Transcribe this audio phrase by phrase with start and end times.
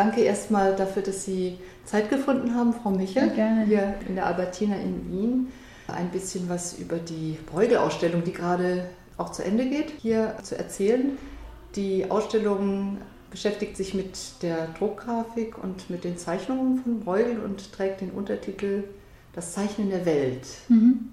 [0.00, 3.30] danke erstmal dafür, dass Sie Zeit gefunden haben, Frau Michel,
[3.66, 5.48] hier in der Albertina in Wien.
[5.88, 11.18] Ein bisschen was über die Bruegel-Ausstellung, die gerade auch zu Ende geht, hier zu erzählen.
[11.76, 12.98] Die Ausstellung
[13.30, 18.84] beschäftigt sich mit der Druckgrafik und mit den Zeichnungen von Bruegel und trägt den Untertitel
[19.34, 20.46] Das Zeichnen der Welt.
[20.68, 21.10] Mhm.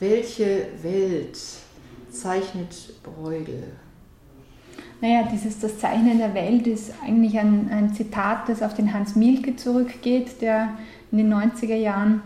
[0.00, 1.38] Welche Welt
[2.10, 3.62] zeichnet Bruegel?
[5.00, 9.14] Naja, dieses Das Zeichnen der Welt ist eigentlich ein, ein Zitat, das auf den Hans
[9.14, 10.70] Mielke zurückgeht, der
[11.12, 12.22] in den 90er Jahren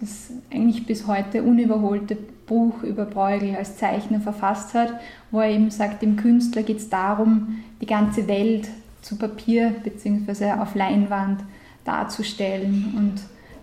[0.00, 4.92] das eigentlich bis heute unüberholte Buch über Bruegel als Zeichner verfasst hat,
[5.30, 8.68] wo er eben sagt, dem Künstler geht es darum, die ganze Welt
[9.00, 10.52] zu Papier bzw.
[10.52, 11.40] auf Leinwand
[11.84, 12.94] darzustellen.
[12.96, 13.14] Und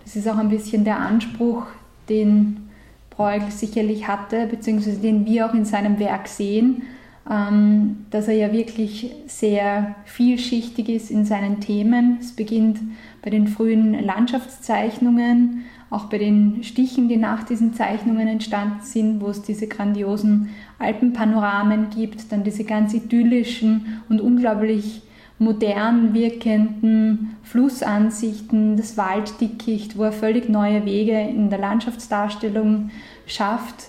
[0.04, 1.66] das ist auch ein bisschen der Anspruch,
[2.08, 2.68] den
[3.10, 6.82] Bruegel sicherlich hatte, beziehungsweise den wir auch in seinem Werk sehen,
[7.24, 12.18] dass er ja wirklich sehr vielschichtig ist in seinen Themen.
[12.20, 12.80] Es beginnt
[13.22, 19.28] bei den frühen Landschaftszeichnungen, auch bei den Stichen, die nach diesen Zeichnungen entstanden sind, wo
[19.28, 20.48] es diese grandiosen
[20.78, 25.02] Alpenpanoramen gibt, dann diese ganz idyllischen und unglaublich
[25.38, 32.90] modern wirkenden Flussansichten, das Walddickicht, wo er völlig neue Wege in der Landschaftsdarstellung
[33.26, 33.88] schafft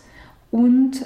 [0.51, 1.05] und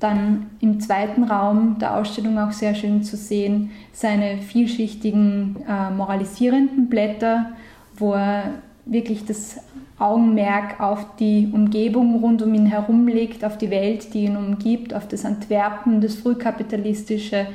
[0.00, 6.88] dann im zweiten Raum der Ausstellung auch sehr schön zu sehen, seine vielschichtigen äh, moralisierenden
[6.88, 7.52] Blätter,
[7.96, 9.56] wo er wirklich das
[9.98, 14.94] Augenmerk auf die Umgebung rund um ihn herum legt, auf die Welt, die ihn umgibt,
[14.94, 17.48] auf das Antwerpen, das frühkapitalistische,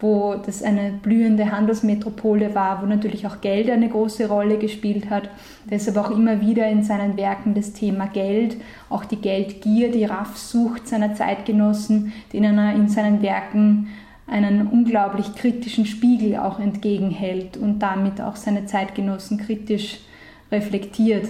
[0.00, 5.28] wo das eine blühende Handelsmetropole war, wo natürlich auch Geld eine große Rolle gespielt hat.
[5.68, 8.56] Deshalb auch immer wieder in seinen Werken das Thema Geld,
[8.90, 13.88] auch die Geldgier, die Raffsucht seiner Zeitgenossen, denen er in seinen Werken
[14.28, 19.98] einen unglaublich kritischen Spiegel auch entgegenhält und damit auch seine Zeitgenossen kritisch
[20.52, 21.28] reflektiert.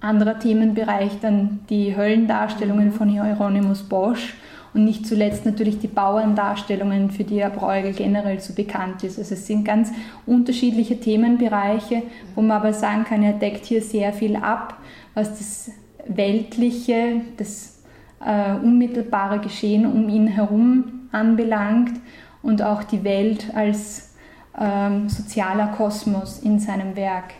[0.00, 4.34] Anderer Themenbereich dann die Höllendarstellungen von Hieronymus Bosch
[4.72, 9.18] und nicht zuletzt natürlich die Bauerndarstellungen, für die Herr Bruegel generell so bekannt ist.
[9.18, 9.90] Also es sind ganz
[10.26, 12.02] unterschiedliche Themenbereiche,
[12.34, 14.78] wo man aber sagen kann, er deckt hier sehr viel ab,
[15.14, 15.70] was das
[16.06, 17.82] weltliche, das
[18.24, 22.00] äh, unmittelbare Geschehen um ihn herum anbelangt
[22.42, 24.10] und auch die Welt als
[24.58, 27.34] ähm, sozialer Kosmos in seinem Werk.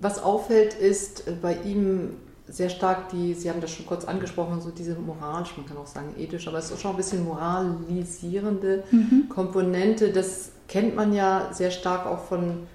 [0.00, 2.10] Was auffällt, ist äh, bei ihm
[2.50, 5.86] sehr stark die, Sie haben das schon kurz angesprochen, so diese moralisch, man kann auch
[5.86, 9.28] sagen ethisch, aber es ist schon ein bisschen moralisierende mhm.
[9.28, 10.12] Komponente.
[10.12, 12.66] Das kennt man ja sehr stark auch von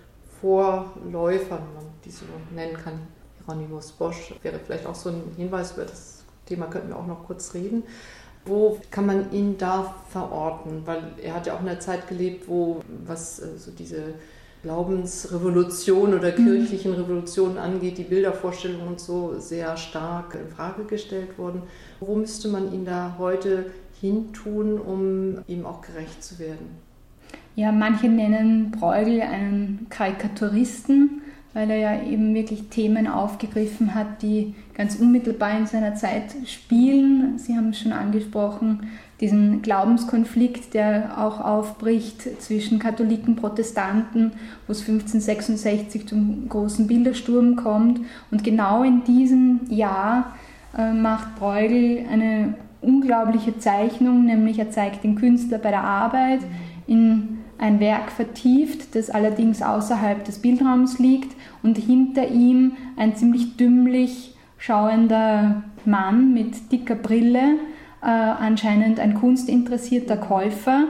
[0.41, 2.99] Vorläufern, wenn man die so nennen kann.
[3.45, 7.25] Hieronymus Bosch wäre vielleicht auch so ein Hinweis, über das Thema könnten wir auch noch
[7.25, 7.83] kurz reden.
[8.45, 10.81] Wo kann man ihn da verorten?
[10.85, 14.15] Weil er hat ja auch in einer Zeit gelebt, wo was äh, so diese
[14.63, 21.63] Glaubensrevolution oder kirchlichen Revolutionen angeht, die Bildervorstellungen und so sehr stark in Frage gestellt wurden.
[21.99, 23.65] Wo müsste man ihn da heute
[23.99, 26.67] hintun, um ihm auch gerecht zu werden?
[27.55, 31.21] Ja, manche nennen Bruegel einen Karikaturisten,
[31.53, 37.37] weil er ja eben wirklich Themen aufgegriffen hat, die ganz unmittelbar in seiner Zeit spielen.
[37.37, 38.87] Sie haben es schon angesprochen,
[39.19, 44.31] diesen Glaubenskonflikt, der auch aufbricht zwischen Katholiken Protestanten,
[44.67, 48.01] wo es 1566 zum großen Bildersturm kommt.
[48.31, 50.33] Und genau in diesem Jahr
[50.77, 56.41] äh, macht Bruegel eine unglaubliche Zeichnung, nämlich er zeigt den Künstler bei der Arbeit
[56.85, 63.55] in ein Werk vertieft, das allerdings außerhalb des Bildraums liegt und hinter ihm ein ziemlich
[63.55, 67.57] dümmlich schauender Mann mit dicker Brille,
[68.03, 70.85] äh, anscheinend ein kunstinteressierter Käufer,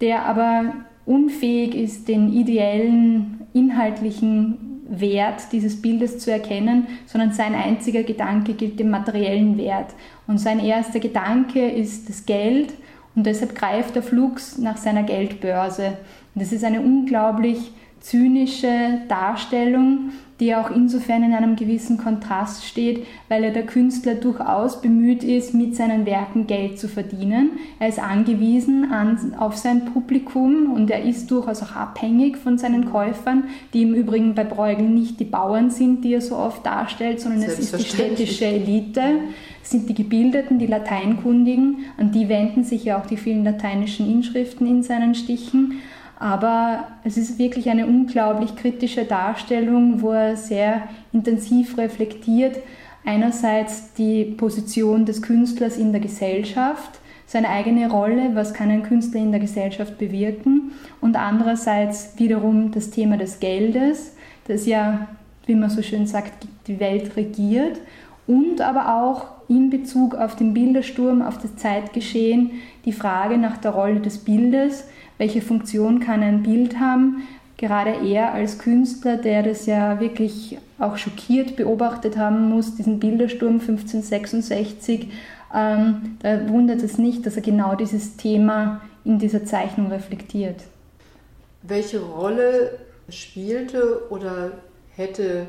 [0.00, 0.72] der aber
[1.04, 8.78] unfähig ist, den ideellen, inhaltlichen Wert dieses Bildes zu erkennen, sondern sein einziger Gedanke gilt
[8.78, 9.94] dem materiellen Wert.
[10.26, 12.72] Und sein erster Gedanke ist das Geld
[13.14, 15.98] und deshalb greift der Flux nach seiner Geldbörse.
[16.34, 23.06] Und das ist eine unglaublich zynische Darstellung, die auch insofern in einem gewissen Kontrast steht,
[23.28, 27.52] weil er der Künstler durchaus bemüht ist, mit seinen Werken Geld zu verdienen.
[27.78, 32.90] Er ist angewiesen an, auf sein Publikum und er ist durchaus auch abhängig von seinen
[32.90, 37.20] Käufern, die im Übrigen bei Bruegel nicht die Bauern sind, die er so oft darstellt,
[37.20, 39.20] sondern es ist die städtische Elite,
[39.62, 44.66] sind die Gebildeten, die Lateinkundigen, an die wenden sich ja auch die vielen lateinischen Inschriften
[44.66, 45.80] in seinen Stichen.
[46.18, 52.58] Aber es ist wirklich eine unglaublich kritische Darstellung, wo er sehr intensiv reflektiert,
[53.04, 59.20] einerseits die Position des Künstlers in der Gesellschaft, seine eigene Rolle, was kann ein Künstler
[59.20, 60.72] in der Gesellschaft bewirken?
[61.00, 64.14] Und andererseits wiederum das Thema des Geldes,
[64.46, 65.08] das ja,
[65.44, 67.80] wie man so schön sagt, die Welt regiert.
[68.26, 72.52] Und aber auch in Bezug auf den Bildersturm, auf das Zeitgeschehen,
[72.84, 77.26] die Frage nach der Rolle des Bildes, welche Funktion kann ein Bild haben,
[77.56, 83.60] gerade er als Künstler, der das ja wirklich auch schockiert beobachtet haben muss, diesen Bildersturm
[83.60, 85.08] 1566,
[85.54, 90.64] ähm, da wundert es nicht, dass er genau dieses Thema in dieser Zeichnung reflektiert.
[91.62, 92.78] Welche Rolle
[93.08, 94.52] spielte oder
[94.94, 95.46] hätte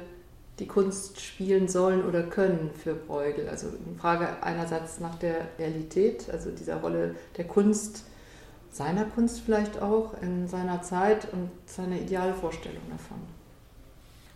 [0.59, 3.49] die Kunst spielen sollen oder können für Bruegel?
[3.49, 8.05] Also eine Frage einerseits nach der Realität, also dieser Rolle der Kunst
[8.71, 13.17] seiner Kunst vielleicht auch, in seiner Zeit und seine Idealvorstellung davon.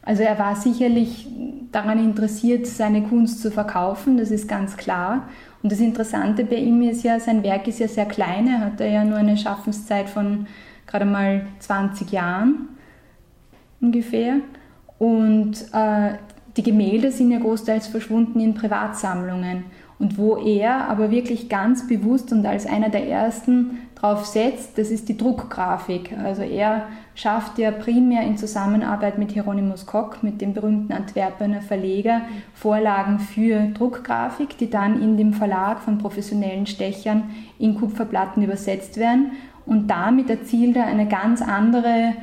[0.03, 1.27] Also er war sicherlich
[1.71, 5.29] daran interessiert, seine Kunst zu verkaufen, das ist ganz klar.
[5.61, 8.79] Und das Interessante bei ihm ist ja, sein Werk ist ja sehr klein, er hat
[8.79, 10.47] ja nur eine Schaffenszeit von
[10.87, 12.69] gerade mal 20 Jahren
[13.79, 14.37] ungefähr.
[14.97, 16.13] Und äh,
[16.57, 19.65] die Gemälde sind ja großteils verschwunden in Privatsammlungen.
[20.01, 24.89] Und wo er aber wirklich ganz bewusst und als einer der ersten drauf setzt, das
[24.89, 26.17] ist die Druckgrafik.
[26.17, 32.21] Also er schafft ja primär in Zusammenarbeit mit Hieronymus Kock, mit dem berühmten Antwerpener Verleger,
[32.55, 39.33] Vorlagen für Druckgrafik, die dann in dem Verlag von professionellen Stechern in Kupferplatten übersetzt werden.
[39.67, 42.15] Und damit erzielt er eine ganz andere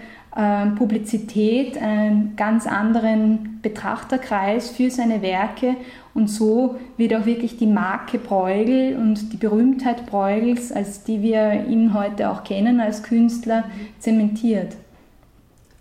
[0.77, 5.75] Publizität, einen ganz anderen Betrachterkreis für seine Werke
[6.15, 11.67] und so wird auch wirklich die Marke Bruegel und die Berühmtheit Bruegels, als die wir
[11.67, 13.65] ihn heute auch kennen als Künstler,
[13.99, 14.77] zementiert.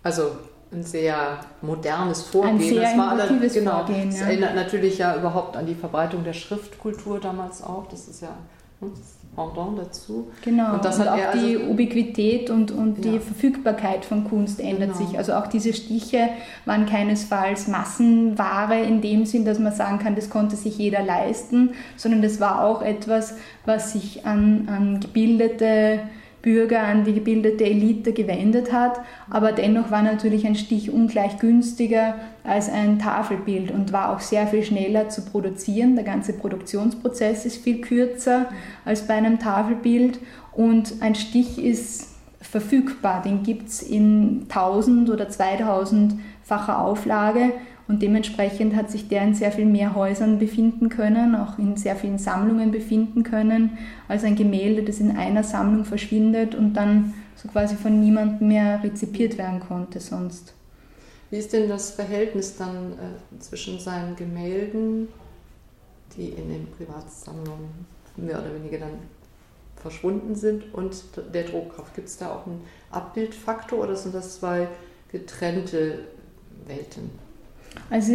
[0.02, 0.32] Also
[0.72, 2.56] ein sehr modernes Vorgehen.
[2.56, 4.10] Ein sehr innovatives genau, Vorgehen.
[4.10, 7.86] Das erinnert natürlich ja überhaupt an die Verbreitung der Schriftkultur damals auch.
[7.88, 8.36] Das ist ja das
[9.34, 10.32] Pendant dazu.
[10.42, 13.12] Genau, und, das und auch die also Ubiquität und, und ja.
[13.12, 15.06] die Verfügbarkeit von Kunst ändert genau.
[15.06, 15.16] sich.
[15.16, 16.28] Also auch diese Stiche
[16.64, 21.70] waren keinesfalls Massenware in dem Sinn, dass man sagen kann, das konnte sich jeder leisten,
[21.96, 26.00] sondern das war auch etwas, was sich an, an gebildete
[26.42, 29.00] Bürger, an die gebildete Elite gewendet hat.
[29.30, 32.14] Aber dennoch war natürlich ein Stich ungleich günstiger
[32.44, 35.94] als ein Tafelbild und war auch sehr viel schneller zu produzieren.
[35.94, 38.46] Der ganze Produktionsprozess ist viel kürzer
[38.84, 40.20] als bei einem Tafelbild
[40.52, 43.22] und ein Stich ist verfügbar.
[43.22, 47.52] Den gibt es in 1000 oder 2000-facher Auflage
[47.88, 51.96] und dementsprechend hat sich der in sehr viel mehr Häusern befinden können, auch in sehr
[51.96, 57.48] vielen Sammlungen befinden können, als ein Gemälde, das in einer Sammlung verschwindet und dann so
[57.48, 60.52] quasi von niemandem mehr rezipiert werden konnte sonst.
[61.30, 65.08] Wie ist denn das Verhältnis dann äh, zwischen seinen Gemälden,
[66.16, 67.86] die in den Privatsammlungen
[68.16, 68.98] mehr oder weniger dann
[69.76, 71.94] verschwunden sind, und der Druckkraft?
[71.94, 74.68] Gibt es da auch einen Abbildfaktor oder sind das zwei
[75.10, 76.00] getrennte
[76.66, 77.27] Welten?
[77.90, 78.12] Also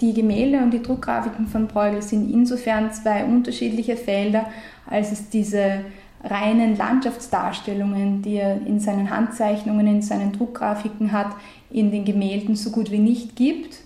[0.00, 4.46] die Gemälde und die Druckgrafiken von Bruegel sind insofern zwei unterschiedliche Felder,
[4.88, 5.80] als es diese
[6.22, 11.28] reinen Landschaftsdarstellungen, die er in seinen Handzeichnungen, in seinen Druckgrafiken hat,
[11.70, 13.78] in den Gemälden so gut wie nicht gibt.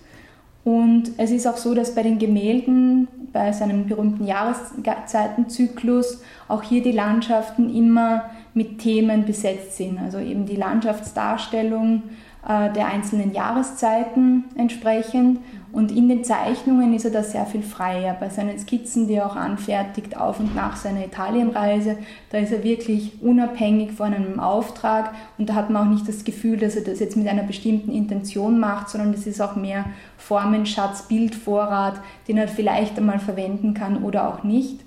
[0.62, 6.82] Und es ist auch so, dass bei den Gemälden, bei seinem berühmten Jahreszeitenzyklus, auch hier
[6.82, 9.98] die Landschaften immer mit Themen besetzt sind.
[9.98, 15.40] Also eben die Landschaftsdarstellung äh, der einzelnen Jahreszeiten entsprechend.
[15.72, 18.16] Und in den Zeichnungen ist er da sehr viel freier.
[18.18, 21.96] Bei seinen Skizzen, die er auch anfertigt, auf und nach seiner Italienreise,
[22.30, 26.24] da ist er wirklich unabhängig von einem Auftrag und da hat man auch nicht das
[26.24, 29.84] Gefühl, dass er das jetzt mit einer bestimmten Intention macht, sondern es ist auch mehr
[30.16, 34.80] Formenschatz, Bildvorrat, den er vielleicht einmal verwenden kann oder auch nicht.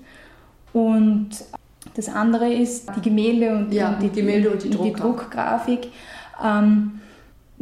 [0.74, 1.30] Und
[1.94, 5.88] das andere ist die Gemälde und, ja, die, Gemälde und die, die Druckgrafik.
[6.44, 7.00] Ähm,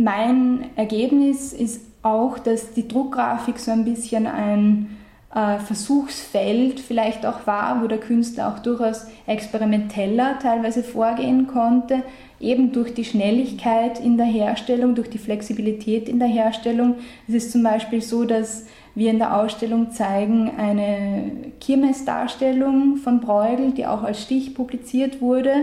[0.02, 4.96] mein Ergebnis ist auch, dass die Druckgrafik so ein bisschen ein
[5.34, 12.02] äh, Versuchsfeld vielleicht auch war, wo der Künstler auch durchaus experimenteller teilweise vorgehen konnte,
[12.40, 16.96] eben durch die Schnelligkeit in der Herstellung, durch die Flexibilität in der Herstellung.
[17.28, 21.30] Es ist zum Beispiel so, dass wir in der Ausstellung zeigen eine
[21.60, 25.54] Kirmesdarstellung von Bruegel, die auch als Stich publiziert wurde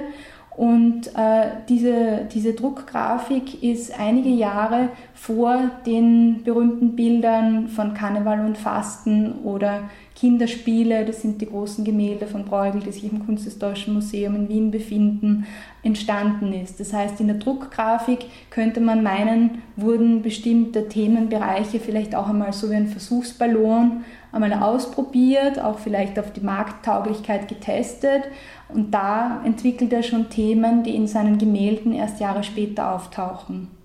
[0.60, 8.58] und äh, diese, diese Druckgrafik ist einige Jahre vor den berühmten Bildern von Karneval und
[8.58, 9.84] Fasten oder
[10.16, 14.70] Kinderspiele, das sind die großen Gemälde von Bruegel, die sich im Kunsthistorischen Museum in Wien
[14.70, 15.46] befinden,
[15.82, 16.78] entstanden ist.
[16.82, 22.70] Das heißt, in der Druckgrafik könnte man meinen, wurden bestimmte Themenbereiche vielleicht auch einmal so
[22.70, 28.24] wie ein Versuchsballon einmal ausprobiert, auch vielleicht auf die Markttauglichkeit getestet
[28.68, 33.70] und da entwickelt er schon Themen, die in seinen Gemälden erst Jahre später auftauchen.